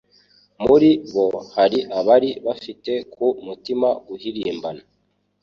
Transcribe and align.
Muri 0.65 0.89
bo 1.13 1.27
hari 1.55 1.79
abari 1.99 2.29
bafite 2.45 2.91
ku 3.13 3.25
mutima 3.45 3.87
guhirimbana 4.07 4.81